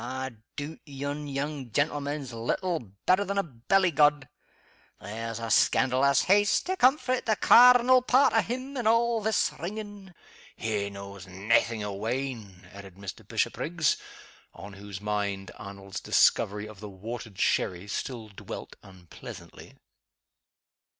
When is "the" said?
7.27-7.35, 16.79-16.89